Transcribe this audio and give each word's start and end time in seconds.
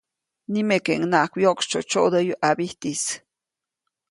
Nimekeʼunŋaʼak 0.51 1.31
wyoʼksytsyoʼtsyoʼdäyu 1.39 2.33
ʼabijtis. 2.41 3.03